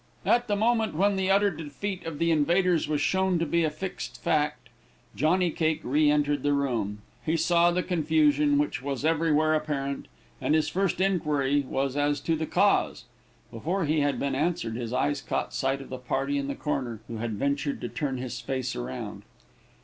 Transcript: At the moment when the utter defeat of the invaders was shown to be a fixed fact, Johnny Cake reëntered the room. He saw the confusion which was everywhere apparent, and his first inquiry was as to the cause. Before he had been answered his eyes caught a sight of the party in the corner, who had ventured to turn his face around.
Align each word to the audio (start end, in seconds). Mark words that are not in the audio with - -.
At 0.25 0.47
the 0.47 0.55
moment 0.55 0.95
when 0.95 1.15
the 1.15 1.29
utter 1.29 1.51
defeat 1.51 2.05
of 2.07 2.17
the 2.17 2.31
invaders 2.31 2.87
was 2.87 3.01
shown 3.01 3.37
to 3.37 3.45
be 3.45 3.63
a 3.63 3.69
fixed 3.69 4.19
fact, 4.23 4.69
Johnny 5.15 5.51
Cake 5.51 5.83
reëntered 5.83 6.41
the 6.41 6.53
room. 6.53 7.03
He 7.23 7.37
saw 7.37 7.69
the 7.69 7.83
confusion 7.83 8.57
which 8.57 8.81
was 8.81 9.05
everywhere 9.05 9.53
apparent, 9.53 10.07
and 10.41 10.55
his 10.55 10.69
first 10.69 10.99
inquiry 10.99 11.61
was 11.61 11.95
as 11.95 12.19
to 12.21 12.35
the 12.35 12.47
cause. 12.47 13.03
Before 13.51 13.85
he 13.85 13.99
had 13.99 14.17
been 14.17 14.33
answered 14.33 14.75
his 14.75 14.91
eyes 14.91 15.21
caught 15.21 15.49
a 15.49 15.55
sight 15.55 15.81
of 15.81 15.89
the 15.89 15.99
party 15.99 16.39
in 16.39 16.47
the 16.47 16.55
corner, 16.55 17.01
who 17.07 17.17
had 17.17 17.33
ventured 17.33 17.79
to 17.81 17.87
turn 17.87 18.17
his 18.17 18.39
face 18.41 18.75
around. 18.75 19.21